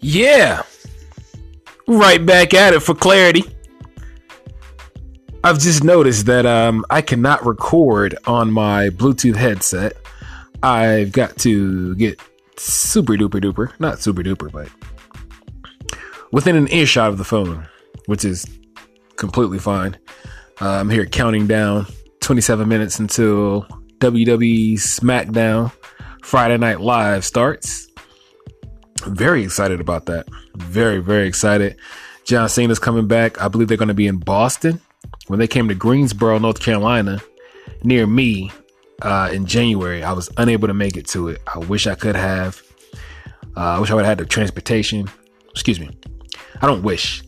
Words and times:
Yeah. 0.00 0.62
Right 1.86 2.24
back 2.24 2.54
at 2.54 2.74
it 2.74 2.80
for 2.80 2.94
clarity. 2.94 3.44
I've 5.44 5.58
just 5.58 5.84
noticed 5.84 6.26
that 6.26 6.46
um, 6.46 6.84
I 6.90 7.00
cannot 7.00 7.46
record 7.46 8.16
on 8.26 8.50
my 8.50 8.90
Bluetooth 8.90 9.36
headset. 9.36 9.94
I've 10.62 11.12
got 11.12 11.36
to 11.38 11.94
get 11.94 12.20
super 12.56 13.14
duper 13.14 13.42
duper, 13.42 13.72
not 13.78 14.00
super 14.00 14.22
duper, 14.22 14.50
but 14.50 14.68
within 16.32 16.56
an 16.56 16.70
earshot 16.72 17.10
of 17.10 17.18
the 17.18 17.24
phone, 17.24 17.68
which 18.06 18.24
is 18.24 18.46
completely 19.16 19.58
fine. 19.58 19.96
Uh, 20.60 20.70
I'm 20.70 20.90
here 20.90 21.06
counting 21.06 21.46
down 21.46 21.86
27 22.20 22.68
minutes 22.68 22.98
until 22.98 23.66
WWE 23.98 24.74
SmackDown 24.74 25.72
Friday 26.22 26.58
Night 26.58 26.80
Live 26.80 27.24
starts. 27.24 27.87
Very 29.08 29.42
excited 29.42 29.80
about 29.80 30.06
that. 30.06 30.26
Very, 30.56 30.98
very 30.98 31.26
excited. 31.26 31.76
John 32.24 32.48
Cena's 32.48 32.78
coming 32.78 33.06
back. 33.06 33.40
I 33.40 33.48
believe 33.48 33.68
they're 33.68 33.76
going 33.76 33.88
to 33.88 33.94
be 33.94 34.06
in 34.06 34.18
Boston. 34.18 34.80
When 35.28 35.38
they 35.38 35.46
came 35.46 35.68
to 35.68 35.74
Greensboro, 35.74 36.38
North 36.38 36.60
Carolina, 36.60 37.20
near 37.82 38.06
me 38.06 38.52
uh, 39.02 39.30
in 39.32 39.46
January, 39.46 40.02
I 40.02 40.12
was 40.12 40.28
unable 40.36 40.68
to 40.68 40.74
make 40.74 40.96
it 40.96 41.06
to 41.08 41.28
it. 41.28 41.40
I 41.52 41.58
wish 41.58 41.86
I 41.86 41.94
could 41.94 42.16
have. 42.16 42.62
Uh, 43.56 43.60
I 43.60 43.78
wish 43.78 43.90
I 43.90 43.94
would 43.94 44.04
have 44.04 44.18
had 44.18 44.18
the 44.18 44.26
transportation. 44.26 45.08
Excuse 45.50 45.80
me. 45.80 45.90
I 46.60 46.66
don't 46.66 46.82
wish. 46.82 47.22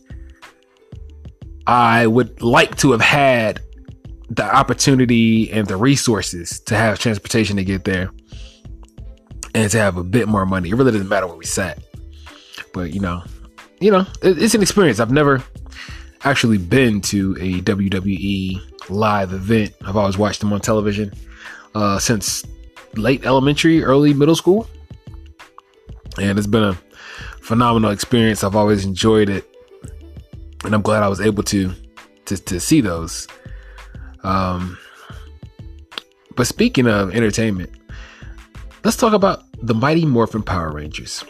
I 1.65 2.05
would 2.05 2.41
like 2.41 2.75
to 2.77 2.91
have 2.91 3.01
had 3.01 3.61
the 4.29 4.43
opportunity 4.43 5.51
and 5.51 5.67
the 5.67 5.77
resources 5.77 6.59
to 6.61 6.75
have 6.75 6.99
transportation 6.99 7.57
to 7.57 7.63
get 7.63 7.85
there 7.85 8.11
and 9.53 9.69
to 9.71 9.77
have 9.77 9.97
a 9.97 10.03
bit 10.03 10.27
more 10.27 10.45
money. 10.45 10.69
It 10.69 10.75
really 10.75 10.91
doesn't 10.91 11.09
matter 11.09 11.27
where 11.27 11.35
we 11.35 11.45
sat. 11.45 11.79
But 12.73 12.93
you 12.93 12.99
know, 12.99 13.23
you 13.79 13.91
know, 13.91 14.05
it's 14.21 14.55
an 14.55 14.61
experience. 14.61 14.99
I've 14.99 15.11
never 15.11 15.43
actually 16.23 16.57
been 16.57 17.01
to 17.01 17.35
a 17.39 17.61
WWE 17.61 18.89
live 18.89 19.33
event. 19.33 19.73
I've 19.85 19.97
always 19.97 20.17
watched 20.17 20.39
them 20.39 20.53
on 20.53 20.61
television 20.61 21.11
uh, 21.75 21.99
since 21.99 22.45
late 22.95 23.25
elementary, 23.25 23.83
early 23.83 24.13
middle 24.13 24.35
school, 24.35 24.67
and 26.19 26.37
it's 26.37 26.47
been 26.47 26.63
a 26.63 26.77
phenomenal 27.41 27.91
experience. 27.91 28.43
I've 28.43 28.55
always 28.55 28.85
enjoyed 28.85 29.29
it, 29.29 29.45
and 30.63 30.73
I'm 30.73 30.81
glad 30.81 31.03
I 31.03 31.07
was 31.07 31.21
able 31.21 31.43
to 31.43 31.73
to, 32.25 32.37
to 32.37 32.59
see 32.59 32.81
those. 32.81 33.27
Um, 34.23 34.77
but 36.35 36.47
speaking 36.47 36.87
of 36.87 37.13
entertainment, 37.15 37.71
let's 38.83 38.97
talk 38.97 39.13
about 39.13 39.43
the 39.61 39.73
Mighty 39.73 40.05
Morphin 40.05 40.43
Power 40.43 40.71
Rangers. 40.71 41.23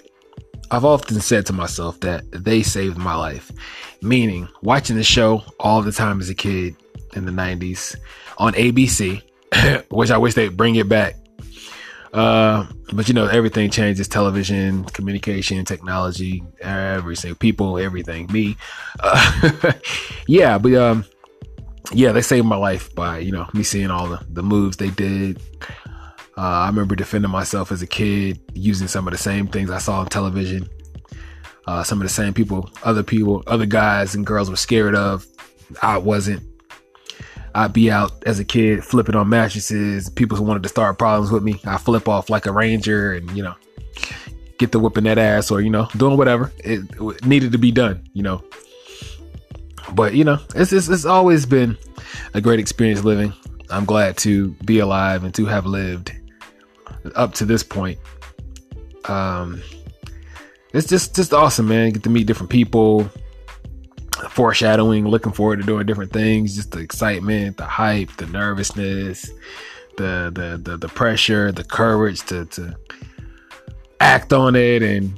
I've 0.69 0.85
often 0.85 1.19
said 1.19 1.45
to 1.47 1.53
myself 1.53 1.99
that 1.99 2.23
they 2.31 2.63
saved 2.63 2.97
my 2.97 3.15
life, 3.15 3.51
meaning 4.01 4.47
watching 4.61 4.95
the 4.95 5.03
show 5.03 5.43
all 5.59 5.81
the 5.81 5.91
time 5.91 6.21
as 6.21 6.29
a 6.29 6.35
kid 6.35 6.75
in 7.13 7.25
the 7.25 7.31
90s 7.31 7.97
on 8.37 8.53
ABC, 8.53 9.21
which 9.91 10.11
I 10.11 10.17
wish 10.17 10.33
they'd 10.33 10.55
bring 10.55 10.75
it 10.75 10.87
back. 10.87 11.15
Uh, 12.13 12.67
but 12.93 13.07
you 13.07 13.13
know, 13.13 13.27
everything 13.27 13.69
changes 13.69 14.07
television, 14.07 14.83
communication, 14.85 15.63
technology, 15.65 16.43
everything, 16.61 17.35
people, 17.35 17.77
everything, 17.77 18.27
me. 18.31 18.55
Uh, 18.99 19.73
yeah, 20.27 20.57
but 20.57 20.73
um, 20.73 21.05
yeah, 21.93 22.11
they 22.11 22.21
saved 22.21 22.45
my 22.45 22.55
life 22.55 22.93
by 22.95 23.19
you 23.19 23.31
know 23.31 23.47
me 23.53 23.63
seeing 23.63 23.89
all 23.89 24.07
the, 24.07 24.25
the 24.29 24.43
moves 24.43 24.77
they 24.77 24.89
did. 24.89 25.41
Uh, 26.37 26.41
I 26.41 26.67
remember 26.67 26.95
defending 26.95 27.31
myself 27.31 27.71
as 27.71 27.81
a 27.81 27.87
kid 27.87 28.39
using 28.53 28.87
some 28.87 29.07
of 29.07 29.11
the 29.11 29.17
same 29.17 29.47
things 29.47 29.69
I 29.69 29.79
saw 29.79 29.99
on 29.99 30.07
television. 30.07 30.69
Uh, 31.67 31.83
some 31.83 31.99
of 31.99 32.03
the 32.03 32.13
same 32.13 32.33
people, 32.33 32.69
other 32.83 33.03
people, 33.03 33.43
other 33.47 33.65
guys 33.65 34.15
and 34.15 34.25
girls 34.25 34.49
were 34.49 34.55
scared 34.55 34.95
of. 34.95 35.25
I 35.81 35.97
wasn't. 35.97 36.43
I'd 37.53 37.73
be 37.73 37.91
out 37.91 38.23
as 38.25 38.39
a 38.39 38.45
kid 38.45 38.83
flipping 38.83 39.15
on 39.15 39.29
mattresses. 39.29 40.09
People 40.09 40.43
wanted 40.43 40.63
to 40.63 40.69
start 40.69 40.97
problems 40.97 41.31
with 41.31 41.43
me. 41.43 41.59
I 41.65 41.77
flip 41.77 42.07
off 42.07 42.29
like 42.29 42.45
a 42.45 42.51
ranger 42.51 43.13
and 43.13 43.29
you 43.35 43.43
know 43.43 43.55
get 44.57 44.71
the 44.71 44.79
whipping 44.79 45.03
that 45.03 45.17
ass 45.17 45.51
or 45.51 45.59
you 45.59 45.69
know 45.69 45.87
doing 45.97 46.17
whatever 46.17 46.51
it, 46.63 46.81
it 46.99 47.25
needed 47.25 47.51
to 47.51 47.57
be 47.57 47.71
done. 47.71 48.07
You 48.13 48.23
know 48.23 48.43
but 49.93 50.13
you 50.13 50.23
know, 50.23 50.39
it's, 50.55 50.73
it's 50.73 50.87
it's 50.87 51.05
always 51.05 51.45
been 51.45 51.77
a 52.33 52.41
great 52.41 52.59
experience 52.59 53.03
living. 53.03 53.33
I'm 53.69 53.85
glad 53.85 54.17
to 54.17 54.51
be 54.65 54.79
alive 54.79 55.23
and 55.23 55.33
to 55.35 55.45
have 55.45 55.65
lived 55.65 56.11
up 57.15 57.33
to 57.35 57.45
this 57.45 57.63
point. 57.63 57.99
Um, 59.05 59.61
it's 60.73 60.87
just 60.87 61.15
just 61.15 61.33
awesome, 61.33 61.67
man. 61.67 61.91
Get 61.91 62.03
to 62.03 62.09
meet 62.09 62.27
different 62.27 62.49
people. 62.49 63.09
Foreshadowing, 64.29 65.07
looking 65.07 65.31
forward 65.31 65.59
to 65.59 65.65
doing 65.65 65.85
different 65.85 66.13
things. 66.13 66.55
Just 66.55 66.71
the 66.71 66.79
excitement, 66.79 67.57
the 67.57 67.65
hype, 67.65 68.15
the 68.17 68.27
nervousness, 68.27 69.29
the 69.97 70.31
the 70.33 70.59
the, 70.61 70.77
the 70.77 70.87
pressure, 70.87 71.51
the 71.51 71.63
courage 71.63 72.21
to 72.27 72.45
to 72.45 72.75
act 73.99 74.33
on 74.33 74.55
it 74.55 74.81
and 74.81 75.13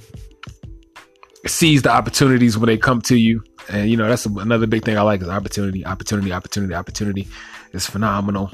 seize 1.45 1.81
the 1.81 1.89
opportunities 1.89 2.57
when 2.57 2.67
they 2.67 2.77
come 2.77 3.01
to 3.01 3.17
you. 3.17 3.43
And 3.69 3.89
you 3.89 3.97
know, 3.97 4.07
that's 4.07 4.25
another 4.25 4.67
big 4.67 4.83
thing 4.83 4.97
I 4.97 5.01
like 5.01 5.21
is 5.21 5.29
opportunity, 5.29 5.85
opportunity, 5.85 6.31
opportunity, 6.33 6.73
opportunity 6.73 7.27
is 7.73 7.85
phenomenal. 7.85 8.51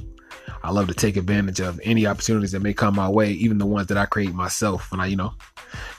I 0.63 0.71
love 0.71 0.87
to 0.87 0.93
take 0.93 1.17
advantage 1.17 1.59
of 1.59 1.79
any 1.83 2.05
opportunities 2.05 2.51
that 2.51 2.61
may 2.61 2.73
come 2.73 2.95
my 2.95 3.09
way, 3.09 3.31
even 3.31 3.57
the 3.57 3.65
ones 3.65 3.87
that 3.87 3.97
I 3.97 4.05
create 4.05 4.33
myself. 4.33 4.91
When 4.91 4.99
I, 4.99 5.07
you 5.07 5.15
know, 5.15 5.33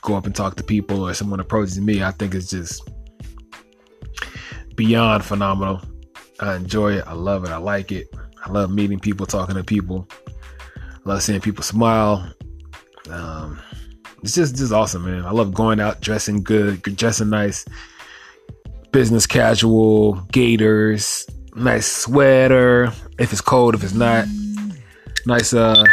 go 0.02 0.16
up 0.16 0.26
and 0.26 0.34
talk 0.34 0.56
to 0.56 0.64
people 0.64 1.06
or 1.06 1.14
someone 1.14 1.40
approaches 1.40 1.80
me, 1.80 2.02
I 2.02 2.10
think 2.12 2.34
it's 2.34 2.50
just 2.50 2.88
beyond 4.76 5.24
phenomenal. 5.24 5.80
I 6.40 6.56
enjoy 6.56 6.94
it. 6.94 7.04
I 7.06 7.12
love 7.12 7.44
it. 7.44 7.50
I 7.50 7.58
like 7.58 7.92
it. 7.92 8.14
I 8.44 8.50
love 8.50 8.70
meeting 8.70 8.98
people, 8.98 9.26
talking 9.26 9.56
to 9.56 9.64
people. 9.64 10.08
I 10.66 11.08
love 11.08 11.22
seeing 11.22 11.40
people 11.40 11.62
smile. 11.62 12.32
Um, 13.10 13.60
it's 14.22 14.34
just 14.34 14.56
just 14.56 14.72
awesome, 14.72 15.04
man. 15.04 15.24
I 15.24 15.30
love 15.30 15.52
going 15.54 15.80
out 15.80 16.00
dressing 16.00 16.42
good, 16.42 16.82
dressing 16.82 17.30
nice, 17.30 17.64
business 18.92 19.26
casual, 19.26 20.14
gaiters, 20.32 21.26
nice 21.54 21.86
sweater. 21.86 22.92
If 23.18 23.32
it's 23.32 23.40
cold, 23.40 23.74
if 23.74 23.82
it's 23.82 23.94
not, 23.94 24.26
nice. 25.26 25.52
Uh, 25.52 25.84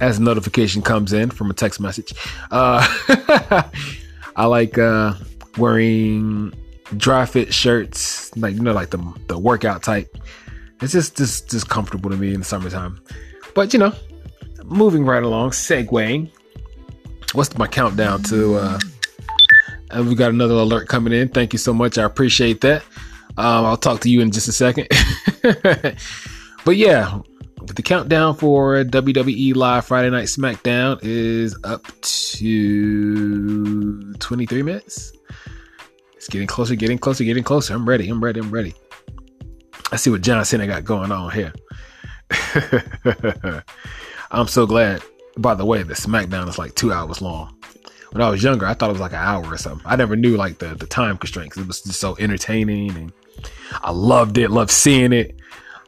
as 0.00 0.18
a 0.18 0.22
notification 0.22 0.80
comes 0.80 1.12
in 1.12 1.30
from 1.30 1.50
a 1.50 1.54
text 1.54 1.80
message, 1.80 2.14
uh, 2.50 2.86
I 4.36 4.46
like 4.46 4.78
uh 4.78 5.14
wearing 5.58 6.54
dry 6.96 7.26
fit 7.26 7.52
shirts, 7.52 8.34
like 8.36 8.54
you 8.54 8.62
know, 8.62 8.72
like 8.72 8.90
the 8.90 8.98
the 9.26 9.38
workout 9.38 9.82
type. 9.82 10.16
It's 10.80 10.92
just 10.92 11.16
just 11.16 11.50
just 11.50 11.68
comfortable 11.68 12.10
to 12.10 12.16
me 12.16 12.32
in 12.32 12.40
the 12.40 12.46
summertime. 12.46 13.00
But 13.54 13.72
you 13.72 13.78
know, 13.78 13.92
moving 14.64 15.04
right 15.04 15.22
along, 15.22 15.50
segueing 15.50 16.30
what's 17.32 17.56
my 17.56 17.66
countdown 17.66 18.22
to 18.24 18.56
uh 18.56 18.78
and 19.90 20.08
we 20.08 20.14
got 20.14 20.30
another 20.30 20.54
alert 20.54 20.88
coming 20.88 21.12
in 21.12 21.28
thank 21.28 21.52
you 21.52 21.58
so 21.58 21.72
much 21.72 21.96
i 21.96 22.02
appreciate 22.02 22.60
that 22.60 22.82
um 23.36 23.64
i'll 23.64 23.76
talk 23.76 24.00
to 24.00 24.10
you 24.10 24.20
in 24.20 24.30
just 24.30 24.48
a 24.48 24.52
second 24.52 24.86
but 26.64 26.76
yeah 26.76 27.18
the 27.66 27.82
countdown 27.82 28.34
for 28.34 28.84
wwe 28.84 29.54
live 29.54 29.84
friday 29.84 30.10
night 30.10 30.26
smackdown 30.26 30.98
is 31.02 31.56
up 31.64 31.86
to 32.02 34.12
23 34.14 34.62
minutes 34.62 35.12
it's 36.16 36.28
getting 36.28 36.46
closer 36.46 36.74
getting 36.74 36.98
closer 36.98 37.24
getting 37.24 37.44
closer 37.44 37.74
i'm 37.74 37.88
ready 37.88 38.08
i'm 38.08 38.22
ready 38.22 38.40
i'm 38.40 38.50
ready 38.50 38.74
i 39.92 39.96
see 39.96 40.10
what 40.10 40.20
john 40.20 40.44
cena 40.44 40.66
got 40.66 40.84
going 40.84 41.12
on 41.12 41.30
here 41.30 41.52
i'm 44.30 44.48
so 44.48 44.66
glad 44.66 45.02
by 45.40 45.54
the 45.54 45.64
way, 45.64 45.82
the 45.82 45.94
SmackDown 45.94 46.48
is 46.48 46.58
like 46.58 46.74
two 46.74 46.92
hours 46.92 47.22
long. 47.22 47.54
When 48.12 48.22
I 48.22 48.28
was 48.28 48.42
younger, 48.42 48.66
I 48.66 48.74
thought 48.74 48.90
it 48.90 48.94
was 48.94 49.00
like 49.00 49.12
an 49.12 49.18
hour 49.18 49.46
or 49.46 49.56
something. 49.56 49.86
I 49.86 49.96
never 49.96 50.16
knew 50.16 50.36
like 50.36 50.58
the 50.58 50.74
the 50.74 50.86
time 50.86 51.16
constraints. 51.16 51.56
It 51.56 51.66
was 51.66 51.80
just 51.80 52.00
so 52.00 52.16
entertaining, 52.18 52.96
and 52.96 53.12
I 53.82 53.90
loved 53.90 54.38
it. 54.38 54.50
Loved 54.50 54.70
seeing 54.70 55.12
it. 55.12 55.36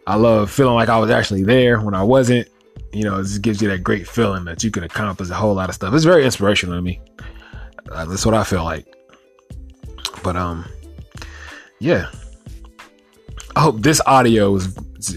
I 0.06 0.16
love 0.16 0.50
feeling 0.50 0.74
like 0.74 0.88
I 0.88 0.98
was 0.98 1.10
actually 1.10 1.44
there 1.44 1.80
when 1.80 1.94
I 1.94 2.02
wasn't. 2.02 2.48
You 2.92 3.04
know, 3.04 3.18
it 3.20 3.22
just 3.22 3.42
gives 3.42 3.62
you 3.62 3.68
that 3.68 3.82
great 3.82 4.06
feeling 4.06 4.44
that 4.44 4.62
you 4.62 4.70
can 4.70 4.84
accomplish 4.84 5.30
a 5.30 5.34
whole 5.34 5.54
lot 5.54 5.68
of 5.68 5.74
stuff. 5.74 5.94
It's 5.94 6.04
very 6.04 6.24
inspirational 6.24 6.76
to 6.76 6.82
me. 6.82 7.00
Uh, 7.90 8.04
that's 8.04 8.26
what 8.26 8.34
I 8.34 8.44
feel 8.44 8.64
like. 8.64 8.86
But 10.22 10.36
um, 10.36 10.66
yeah. 11.78 12.10
I 13.54 13.60
hope 13.60 13.80
this 13.80 14.00
audio 14.06 14.54
is, 14.56 14.68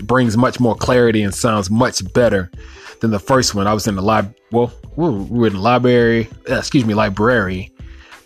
brings 0.02 0.36
much 0.36 0.60
more 0.60 0.76
clarity 0.76 1.24
and 1.24 1.34
sounds 1.34 1.70
much 1.70 2.02
better 2.14 2.52
than 3.00 3.12
the 3.12 3.20
first 3.20 3.56
one. 3.56 3.68
I 3.68 3.74
was 3.74 3.88
in 3.88 3.96
the 3.96 4.02
lib. 4.02 4.34
Well, 4.52 4.74
we 4.96 5.10
were 5.10 5.48
in 5.48 5.54
the 5.54 5.60
library. 5.60 6.30
Excuse 6.48 6.86
me, 6.86 6.94
library. 6.94 7.72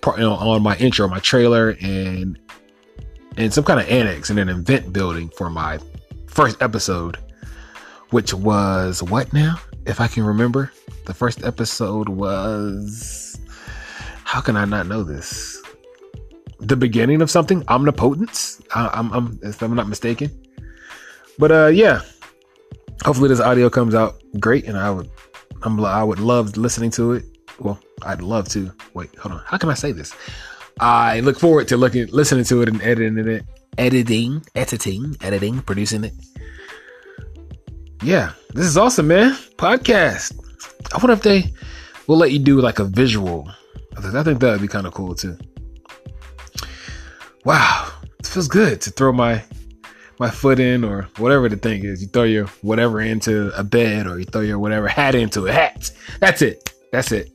Part, 0.01 0.17
you 0.17 0.23
know, 0.23 0.33
on 0.33 0.63
my 0.63 0.77
intro, 0.77 1.07
my 1.07 1.19
trailer, 1.19 1.71
and 1.81 2.39
and 3.37 3.53
some 3.53 3.63
kind 3.63 3.79
of 3.79 3.87
annex 3.89 4.29
in 4.29 4.37
an 4.37 4.49
event 4.49 4.91
building 4.93 5.29
for 5.29 5.49
my 5.49 5.79
first 6.27 6.61
episode, 6.61 7.17
which 8.09 8.33
was 8.33 9.03
what 9.03 9.31
now? 9.33 9.59
If 9.85 10.01
I 10.01 10.07
can 10.07 10.23
remember, 10.23 10.71
the 11.05 11.13
first 11.13 11.43
episode 11.43 12.09
was 12.09 13.39
how 14.23 14.41
can 14.41 14.55
I 14.55 14.65
not 14.65 14.85
know 14.85 15.03
this? 15.03 15.59
The 16.59 16.75
beginning 16.75 17.21
of 17.21 17.31
something, 17.31 17.63
omnipotence. 17.67 18.61
I, 18.75 18.89
I'm, 18.93 19.11
I'm, 19.11 19.39
if 19.41 19.61
I'm 19.61 19.73
not 19.73 19.87
mistaken. 19.87 20.29
But 21.39 21.51
uh, 21.51 21.67
yeah. 21.67 22.01
Hopefully 23.03 23.29
this 23.29 23.39
audio 23.39 23.69
comes 23.69 23.95
out 23.95 24.21
great, 24.39 24.65
and 24.65 24.77
I 24.77 24.91
would, 24.91 25.09
I'm, 25.63 25.83
I 25.83 26.03
would 26.03 26.19
love 26.19 26.57
listening 26.57 26.91
to 26.91 27.13
it. 27.13 27.23
Well, 27.59 27.79
I'd 28.03 28.21
love 28.21 28.49
to. 28.49 28.71
Wait, 28.93 29.15
hold 29.15 29.33
on. 29.33 29.41
How 29.45 29.57
can 29.57 29.69
I 29.69 29.73
say 29.73 29.93
this? 29.93 30.13
I 30.79 31.19
look 31.19 31.37
forward 31.39 31.67
to 31.69 31.77
looking, 31.77 32.07
listening 32.07 32.45
to 32.45 32.61
it, 32.61 32.69
and 32.69 32.81
editing 32.81 33.17
it, 33.27 33.45
editing, 33.77 34.43
editing, 34.55 35.17
editing, 35.21 35.61
producing 35.61 36.05
it. 36.05 36.13
Yeah, 38.01 38.31
this 38.53 38.65
is 38.65 38.77
awesome, 38.77 39.07
man. 39.07 39.33
Podcast. 39.57 40.39
I 40.93 40.97
wonder 40.97 41.13
if 41.13 41.21
they 41.21 41.53
will 42.07 42.17
let 42.17 42.31
you 42.31 42.39
do 42.39 42.61
like 42.61 42.79
a 42.79 42.85
visual. 42.85 43.49
I 43.97 44.01
think 44.01 44.39
that 44.39 44.51
would 44.51 44.61
be 44.61 44.67
kind 44.69 44.87
of 44.87 44.93
cool 44.93 45.15
too. 45.15 45.37
Wow, 47.43 47.91
it 48.19 48.25
feels 48.25 48.47
good 48.47 48.79
to 48.81 48.91
throw 48.91 49.11
my 49.11 49.43
my 50.17 50.29
foot 50.29 50.59
in 50.59 50.83
or 50.83 51.09
whatever 51.17 51.49
the 51.49 51.57
thing 51.57 51.83
is. 51.83 52.01
You 52.01 52.07
throw 52.07 52.23
your 52.23 52.47
whatever 52.61 53.01
into 53.01 53.51
a 53.57 53.63
bed 53.63 54.07
or 54.07 54.19
you 54.19 54.25
throw 54.25 54.41
your 54.41 54.59
whatever 54.59 54.87
hat 54.87 55.15
into 55.15 55.47
a 55.47 55.51
hat. 55.51 55.91
That's 56.19 56.41
it. 56.41 56.73
That's 56.91 57.11
it. 57.11 57.31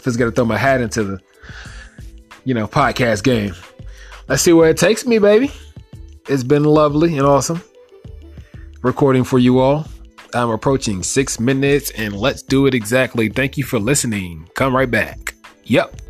Feels 0.00 0.16
good 0.16 0.26
to 0.26 0.30
throw 0.32 0.44
my 0.44 0.58
hat 0.58 0.80
into 0.80 1.04
the 1.04 1.20
you 2.44 2.54
know 2.54 2.66
podcast 2.66 3.24
game. 3.24 3.54
Let's 4.28 4.42
see 4.42 4.52
where 4.52 4.70
it 4.70 4.78
takes 4.78 5.06
me, 5.06 5.18
baby. 5.18 5.52
It's 6.28 6.42
been 6.42 6.64
lovely 6.64 7.18
and 7.18 7.26
awesome 7.26 7.62
recording 8.84 9.24
for 9.24 9.38
you 9.38 9.58
all. 9.60 9.86
I'm 10.34 10.50
approaching 10.50 11.02
six 11.02 11.40
minutes 11.40 11.90
and 11.92 12.14
let's 12.14 12.42
do 12.42 12.66
it 12.66 12.74
exactly. 12.74 13.30
Thank 13.30 13.56
you 13.56 13.64
for 13.64 13.78
listening. 13.78 14.48
Come 14.54 14.76
right 14.76 14.90
back. 14.90 15.34
Yep. 15.64 16.03